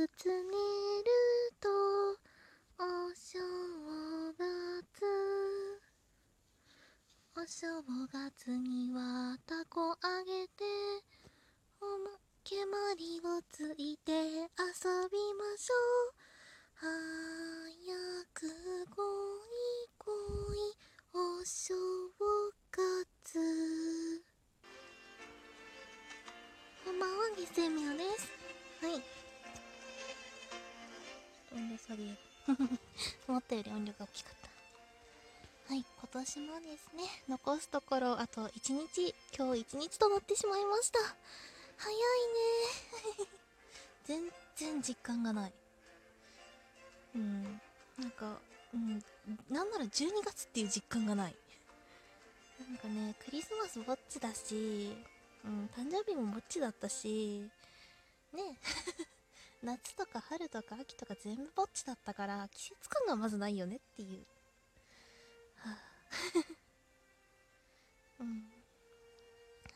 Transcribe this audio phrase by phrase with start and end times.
[0.00, 0.40] くつ寝る
[1.60, 1.68] と
[2.78, 3.38] お正
[4.32, 5.04] 月。
[7.36, 7.66] お正
[8.10, 10.64] 月にはたこあげて
[11.82, 12.12] おま
[12.44, 15.74] けまりをついて遊びましょ
[16.08, 16.86] う。
[16.86, 17.59] はあ
[33.28, 34.50] 思ったより音量が大きかった。
[35.72, 40.98] はい今年もですね残すところあと1日今日1日となってしまいました。
[41.76, 41.96] 早い
[43.24, 43.30] ね。
[44.04, 45.52] 全然実感がない。
[47.14, 47.60] うん
[47.98, 48.40] なんか
[48.74, 49.04] うん
[49.48, 51.36] なんなら12月っていう実感がない。
[52.58, 54.96] なんかねクリスマスぼっちだし
[55.44, 57.48] うん誕生日もぼっちだったし
[58.32, 58.58] ね。
[59.62, 64.26] 夏とか春とか秋とか全部ぼっちだったから季節感がまずないよねっていう。
[65.56, 65.76] はあ
[68.20, 68.50] うん。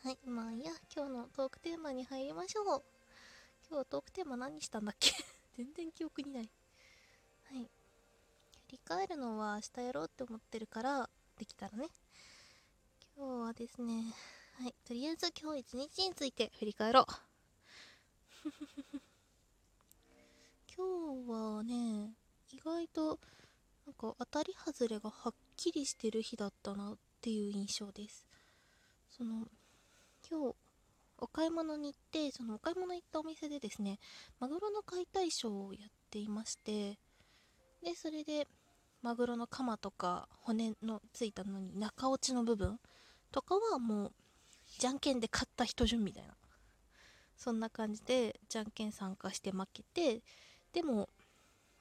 [0.03, 0.71] はいまあいいや。
[0.95, 2.65] 今日のトークテーマに入りましょう。
[2.65, 2.81] 今
[3.69, 5.11] 日はトークテーマ何したんだっけ？
[5.57, 6.49] 全然記憶にない。
[7.45, 7.69] はい。
[8.67, 11.89] 振り返るのは明日やろうって思ってるからできたらね。
[13.15, 14.13] 今日はですね
[14.57, 14.73] はい。
[14.83, 17.05] とりあえず今日一日について振り返ろう。
[20.77, 22.11] 今日はね
[22.51, 23.19] 意外と
[23.85, 28.25] なんか当たり外れがはっきりしてる日だったなっていう印象です。
[29.09, 29.47] その
[30.29, 30.55] 今日
[31.17, 33.99] お買い物に行ってそのお買い物行ったお店でですね
[34.39, 36.97] マグロの解体ショーをやっていまして
[37.81, 38.47] でそれで
[39.01, 42.79] マグロのカとか骨のついたのに中落ちの部分
[43.31, 44.11] とかはもう
[44.79, 46.33] じゃんけんで勝った人順みたいな。
[47.37, 50.23] そんな感じでじゃんけん参加して負けて
[50.75, 51.07] でも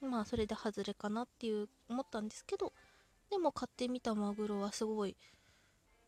[0.01, 2.73] まあそれで外れかなっていう思ったんですけど
[3.29, 5.17] でも買ってみたマグロはすごい、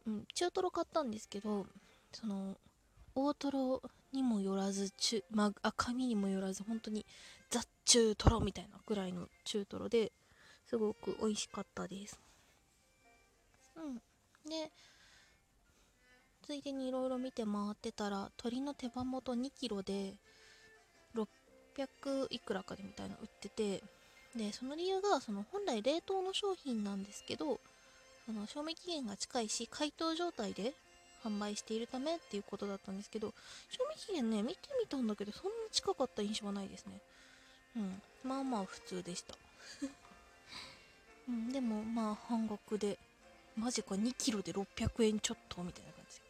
[0.06, 1.66] うん、中トロ買ったんですけど
[2.12, 2.56] その
[3.16, 3.82] 大トロ
[4.12, 7.04] にもよらず中、ま、赤身にもよらず本当に
[7.50, 10.12] ザ中トロみたいなぐらいの中トロで
[10.64, 12.20] すごく美味しかったです。
[13.76, 13.94] うん。
[14.48, 14.70] で
[16.42, 20.14] ついでにいろいろ見て回ってたら鶏の手羽元2 k g で
[21.76, 23.82] 600いくらかでみたいな売ってて
[24.36, 27.58] でその理由がその本来冷凍の商品なんですけど
[28.26, 30.72] その賞味期限が近いし解凍状態で
[31.24, 33.32] 販売しているためっていうことだったんですけど
[33.70, 37.00] 賞味期限ね見てみたんだけどそんな近かった印象はないですね。
[37.76, 38.02] うん。
[38.24, 39.34] まあまあ普通でした。
[41.28, 42.98] うん、でもまあ半額で
[43.56, 46.20] マジか2キロで600円ちょっとみたいな感じ。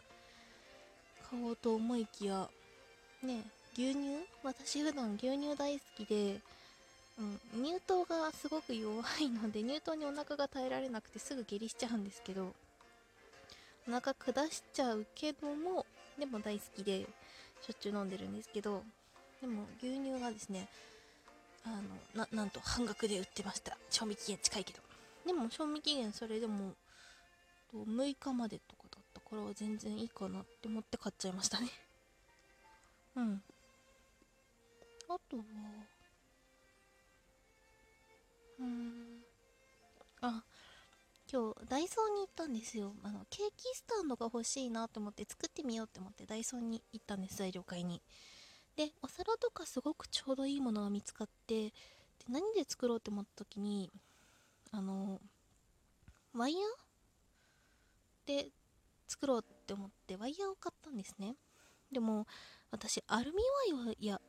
[1.30, 2.48] 買おうと思いきや
[3.22, 3.44] ね
[3.76, 4.26] 牛乳？
[4.42, 6.40] 私普段牛乳大好きで、
[7.18, 12.54] うん、乳糖がすごく弱いので乳糖にお腹が耐えられなくてすぐ下痢しちゃうんですけど
[13.88, 15.84] お腹下しちゃうけども
[16.18, 17.06] でも大好きで
[17.62, 18.82] しょっちゅう飲んでるんですけど
[19.40, 20.68] でも牛乳がですね
[21.64, 21.70] あ
[22.16, 23.76] のなんと半額で売ってました。
[23.90, 24.78] 賞味期限近いけど。
[25.26, 26.74] でも賞味期限それでも
[27.74, 31.68] 6日までとかだったから全然いいかなって思って買っちゃいましたね。
[33.16, 33.42] うん。
[35.08, 35.42] あとは
[38.58, 39.22] うーん
[40.20, 40.42] あ
[41.30, 42.94] 今日ダイソーに行ったんですよ。
[43.02, 48.00] あのケーキスタンドが欲しいなと思って作ってみようって思ってダイソーに行ったんです材料買いに。
[48.76, 51.74] でお皿とかすごくちょうどいいものが見つかってで
[52.28, 53.90] 何で作ろうって思った時に
[54.70, 55.20] あの
[56.34, 58.48] ワイヤーで
[59.08, 61.36] 作ろうって思ってワイヤーを買ったんですね。
[61.90, 62.26] でも
[62.70, 63.38] 私アルミ
[63.72, 64.20] ワイヤ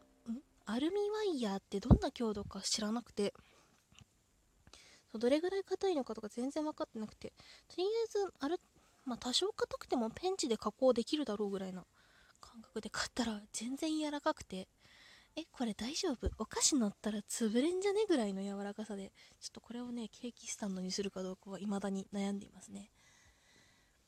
[0.69, 3.33] アルミワイヤーってどんな強度か知らなくて。
[5.11, 7.31] そうどれぐらい硬いのかとか全然分かってなくて。
[7.69, 8.59] とりあえずある
[9.05, 11.85] まあ多少硬くてもペンチで加工できるだろうぐらいな
[12.41, 14.67] 感覚で買ったら全然柔らかくて。
[15.37, 16.29] えこれ大丈夫？
[16.39, 18.05] お菓子乗ったら潰れんじゃね？
[18.07, 19.13] ぐらいの柔らかさで。
[19.39, 22.89] ちょっとこれをねケーキスタンドにするかどうかは未だに悩んでいますね。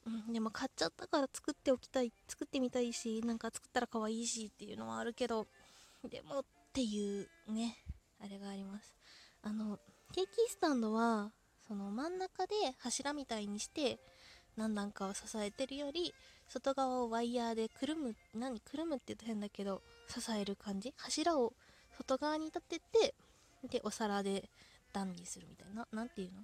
[0.06, 5.47] うんでも買っちゃったから作っておきたい作ってみたいしなんか作ったら可愛いしっていうのはあるけど。
[6.07, 6.43] でもっ
[6.73, 7.75] ていうね
[8.23, 8.95] あれがあります。
[9.41, 9.79] あの
[10.13, 11.31] ケーキスタンドは
[11.67, 13.99] その真ん中で柱みたいにして
[14.57, 16.13] 何段かを支えてるより
[16.47, 20.93] 外側をワイヤーでくるむ何くるむって言うと変だけど支える感じ。
[20.97, 21.53] 柱を
[21.97, 23.13] 外側に立てて
[23.69, 24.49] でお皿で
[24.93, 25.87] 段にするみたいな。
[25.91, 26.41] 何ていうの？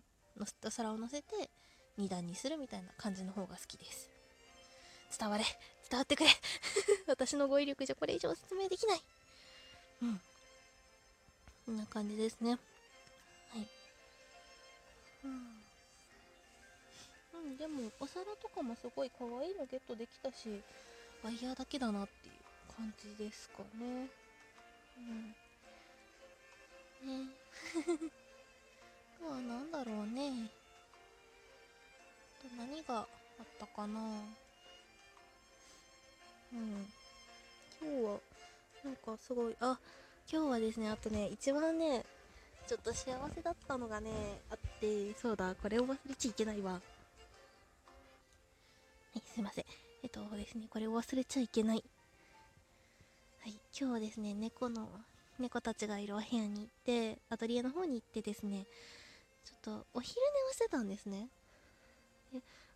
[0.66, 1.50] お皿を乗せて
[1.98, 4.10] 2段にするみたいな感じの方が好きです。
[5.18, 5.46] 伝われ。
[5.90, 6.30] 伝わってくれ。
[7.08, 9.02] 私の語彙力じゃこれ以上説明できない。
[10.02, 10.20] うん。
[11.66, 12.52] こんな感じですね。
[12.52, 12.58] は
[13.60, 13.68] い。
[15.24, 15.32] うん、
[17.50, 20.62] うん、でもお皿とかもすごい可愛いのゲットできたし
[21.24, 22.34] ワイヤーだけだなっていう
[22.76, 24.08] 感じですかね。
[27.04, 27.26] うん。
[27.26, 27.30] ね。
[29.18, 30.52] あとは何だろうね。
[32.58, 33.06] 何があっ
[33.60, 34.00] たかな。
[36.54, 36.88] うん。
[37.82, 38.20] 今日は
[38.86, 39.56] なんかすごい。
[39.60, 39.80] あ
[40.32, 42.06] 今日はですねあとね一番ね
[42.68, 44.12] ちょっと幸せだったのがね
[44.52, 46.74] あってそうだこれを忘れちゃいけないわ。
[46.74, 46.80] は
[49.16, 49.66] いすいません。
[50.04, 51.84] えっとですねこれを忘れちゃいけない。
[53.42, 54.88] はい今日はですね猫の
[55.40, 58.66] 猫たちがいるお部屋に行ってアトリエの方に行ってですね
[59.44, 61.28] ちょっとお昼寝をしてたんですね。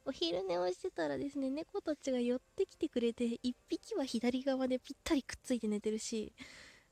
[0.05, 6.33] お昼寝をしてたらですね猫たちが寄ってきてくれて1匹は左側でぴったりくっついて寝てるし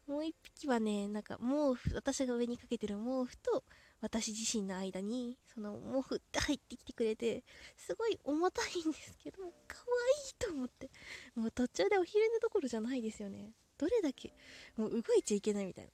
[0.07, 3.63] もう1匹はねなんか毛布私が上にかけてる毛布と
[4.01, 7.43] 私自身の間にその毛布って入ってきてくれて
[7.75, 9.37] すごい重たいんですけど
[9.67, 10.89] 可愛いと思って。
[11.35, 13.53] もう途中でお昼寝どころじゃないですよね。
[13.77, 14.33] どれだけ
[14.75, 15.85] もう動いちゃいけないみたい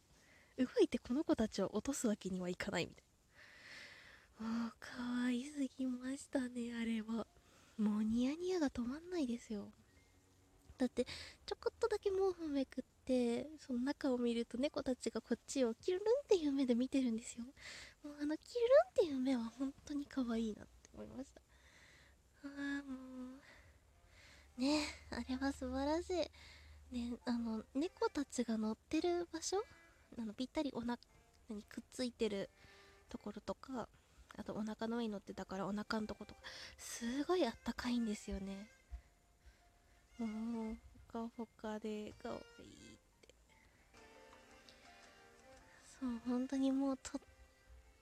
[0.57, 0.65] な。
[0.65, 3.13] 動いてこの子たちを落とすわけにはいかないみたいな。
[4.39, 7.25] もう可愛すぎましたねあれは
[7.77, 9.69] もうニヤニヤが止まんないですよ
[10.77, 11.05] だって
[11.45, 17.43] ちょこっとだけ毛布めくってその中を見ると猫たちがこっちをキュルンっていう目で見てるんですよ。
[18.03, 21.41] もうあのキュルンっていう目は本当に可愛いなって思いました。
[21.41, 23.37] ああも
[24.57, 24.81] うね
[25.11, 26.15] あれは素晴らしい。
[26.93, 29.57] ねあの猫たちが乗ってる場所
[30.17, 30.97] あのぴったりおな
[31.49, 32.49] 何くっついてる
[33.09, 33.87] ところとか
[34.37, 36.41] あとお腹の上に乗ってたからお腹のとことか
[36.77, 38.67] すごいあったかいんですよね。
[40.19, 40.75] もう
[41.11, 43.33] ほかほかでかわいいって。
[45.99, 47.21] そう本当にもうとっ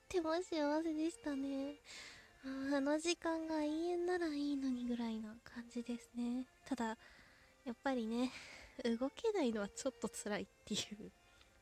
[0.08, 1.74] ても幸せでしたね。
[2.44, 6.44] あの時間が永遠ならいいのにぐらいな感じですね。
[6.66, 6.96] ただ
[7.64, 8.30] やっぱりね
[8.84, 11.10] 動けないのはちょっと辛いっていう。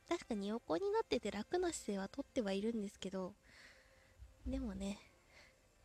[0.08, 3.34] 確かに横になってて楽な姿勢はとってはいるんですけど。
[4.46, 4.98] でもね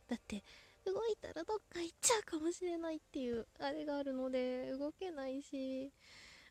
[0.08, 0.42] だって
[0.86, 5.92] 動いたらどっか行っちゃうかもしれないっていうあれがあるので動けないし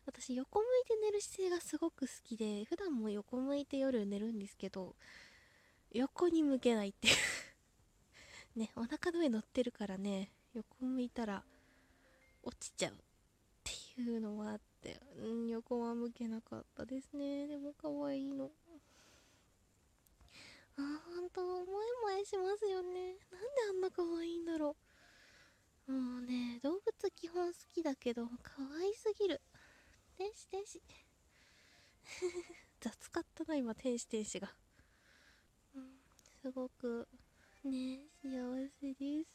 [0.06, 4.94] 私横向いて寝る姿勢がすごく好きで普段も横向いて夜寝るんですけど
[5.92, 7.14] 横に向けないっていう。
[8.56, 11.44] ねお腹の上乗ってるからね横向いたら
[12.42, 12.96] 落ちちゃうっ
[13.64, 17.46] ていうのはあって、うん、横は向けなかったですね。
[17.46, 18.50] でも可愛いの。
[20.78, 24.76] あほんと萌え萌えしますよねなんであんな可愛いんだろ
[25.88, 26.82] うもうね動物
[27.14, 29.40] 基本好きだけど可愛すぎる。
[30.16, 30.80] 天使天使。
[32.80, 34.54] 雑かったな今天使天使が、
[35.74, 36.00] うん、
[36.42, 37.08] すごく。
[37.64, 38.30] ね幸
[38.80, 39.30] せです。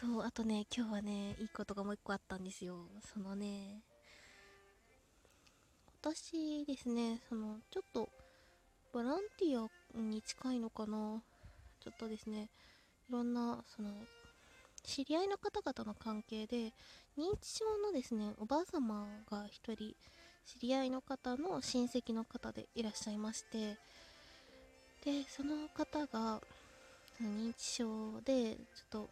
[0.00, 2.88] そうあとね今日はねいいことがもう一個あったんですよ。
[3.12, 3.82] そのね
[6.00, 8.08] 私ですねそのちょっと
[8.92, 11.22] ボランティアに近いのかな。
[11.80, 12.48] ちょっとですね
[13.08, 13.90] いろんなその
[14.84, 16.72] 知り合いの方々の関係で
[17.18, 19.94] 認知症のですねおばあ様が1人
[20.46, 23.76] 知り合いの方の親戚の方でいらっしゃいまして
[25.04, 26.40] でその方が
[27.22, 29.10] 認知症でちょっと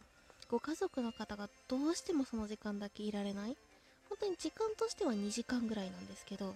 [0.49, 3.55] ご家族の方がどうしてもその時間だけいられない。
[4.11, 6.53] 本当に時間としては2時間ぐらいなんですけど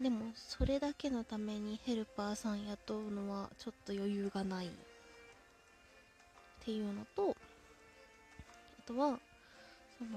[0.00, 4.70] でもそれだけのためにヘルパーさん雇うのはちょっと余裕がないっ
[6.64, 7.36] ていうのと
[8.86, 9.18] とは
[9.98, 10.10] その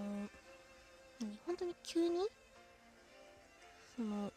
[1.20, 1.40] 何？
[1.46, 2.28] 本当に急に？
[3.96, 4.32] その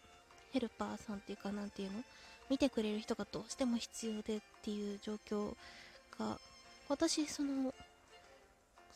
[0.52, 2.02] ヘルパーさんっていうかなんていうの？
[2.48, 5.54] 見てくれる人がどうしても必要でっていう状況
[6.18, 6.36] が
[6.88, 7.72] 私その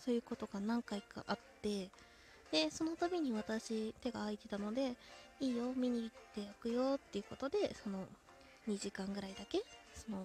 [0.04, 1.88] そういうことが何回かあって
[2.50, 4.94] でその度に私手が空いてたので
[5.40, 8.04] いいよ見に行っておくよっていうことでその
[8.68, 9.62] 2時間ぐらいだけ
[9.94, 10.18] その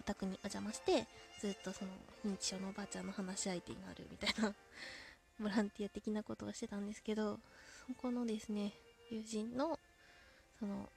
[0.00, 1.06] お宅にお邪魔して
[1.38, 1.90] ずっとその
[2.24, 4.54] 認知症のおばあちゃんの話し相手になるみたいな
[5.40, 7.38] ボランティア的なことをしてたんですけど
[7.86, 8.72] そこのですね
[9.10, 9.78] 友人の
[10.58, 10.90] その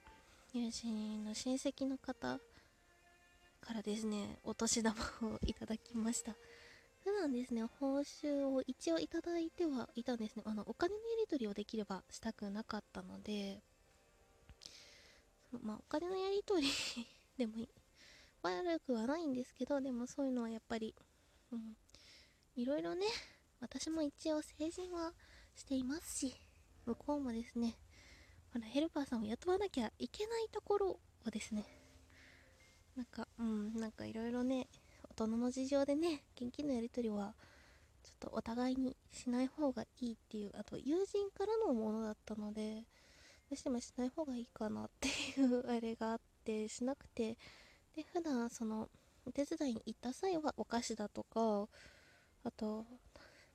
[0.52, 2.40] 友人の親戚の方
[3.60, 6.34] からですねお年玉をいただきました
[7.04, 10.44] 普段ですね、報酬を一応いただいてはいたんですね。
[10.46, 13.60] あの、お金のやり取りをできればしたくなかったので、
[15.62, 16.68] まあ、お金のやり取り
[17.36, 17.66] で も
[18.42, 20.94] 悪くはないんですけど、でもそういうのはやっぱり、
[21.52, 21.76] うん、
[22.56, 23.06] いろいろね、
[23.60, 25.12] 私も一応成人は
[25.54, 26.34] していますし、
[26.84, 27.76] 向こうもですね、
[28.52, 31.64] ほらヘルパーさんを雇わなきゃいけないところをですね
[32.94, 34.66] なんかうんなんかいろいろね
[35.08, 37.34] 大人の事情でね現金のやり取りは
[38.02, 42.82] ちょっとお互いにしない方がいいっていうあと友人からのものだったので
[43.48, 47.38] どうしてもしない方がいいかなっていうあれがあってしなくて
[47.96, 48.88] で普段その
[49.24, 51.68] お手伝いに行った際はお菓子だとか
[52.44, 52.86] あと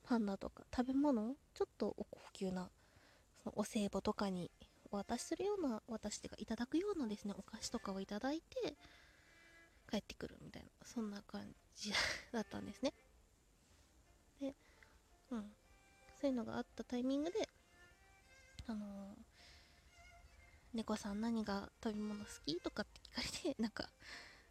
[0.03, 2.69] パンダとか食べ物ちょっとお高級な
[3.43, 4.51] そのお歳暮とかに
[4.91, 8.75] お渡しするような私っていうかいただくようなですねお菓子とかをいただいて
[9.89, 11.41] 帰ってくるみたいなそんな感
[11.75, 11.91] じ
[12.31, 12.93] だったんですね。
[14.39, 14.55] で
[15.31, 15.53] うん。
[16.21, 17.49] そういうのがあったタイミングで
[18.67, 19.37] あのー
[20.73, 23.89] 猫さん何が食べ物好きとかって聞かれてなんか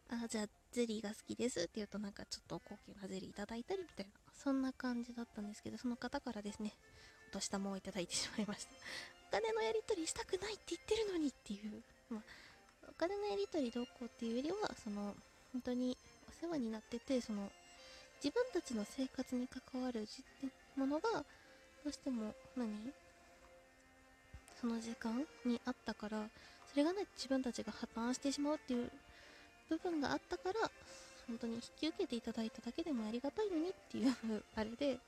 [0.08, 6.72] あじゃあゼリーが好きですって言うとなんかちょっと高級なゼリーいただいたりみたいなそんな感じだったんですけどその方からですね
[7.30, 8.70] お年玉をいただいてしまいました
[9.28, 11.82] お金のやり取りしたくないって言ってるのにっていう、
[12.14, 15.14] まあ、お金のやり取りどうこうっていうよりはその
[15.52, 15.96] 本当に
[16.28, 17.50] お世話になっててその
[18.22, 20.06] 自分たちの生活に関わる
[20.76, 22.70] ものがどうしても何？
[24.60, 26.26] その時間にあったから
[26.70, 28.90] それがね自分たちが破綻してしまうっていう
[29.68, 30.70] 部分があったから
[31.26, 34.98] 本当に引き受けていただいただけでもありがたいのにっていうあれで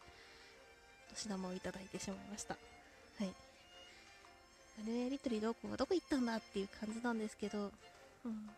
[1.10, 2.54] お年玉をいただいてしまいました。
[3.18, 3.28] はい。
[4.80, 7.70] あれのやり取りどこはどこ行ったんだっていう感じなんですけど
[8.24, 8.50] うん。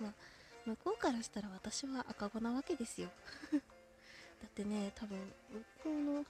[0.00, 0.12] まあ
[0.66, 3.08] 向こうからしたら私は赤子なわけですよ。
[3.52, 3.58] だ
[4.46, 5.18] ってね多分
[5.50, 6.24] 向こうのもう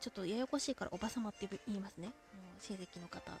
[0.00, 2.06] ちょっとややこしいからおばさまって言いますね。
[2.06, 3.32] もう親戚の方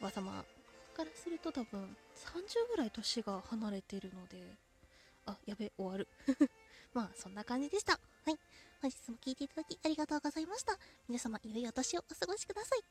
[0.00, 0.44] おばさま
[0.92, 4.42] からすると多分30ぐらい年が離れてるので
[5.26, 6.08] あやべ終わる。
[6.94, 7.92] まあそんな感じでした。
[7.92, 7.98] は
[8.30, 8.38] い。
[8.80, 10.78] 本日も聞いていただきありがとうございました。
[11.08, 12.82] 皆様良いお年をお過ごしください。